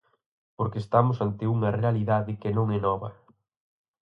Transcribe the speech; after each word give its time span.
Porque 0.57 0.79
estamos 0.85 1.17
ante 1.25 1.45
unha 1.55 1.75
realidade 1.81 2.39
que 2.41 2.55
non 2.57 2.67
é 2.77 2.79
nova. 2.87 3.09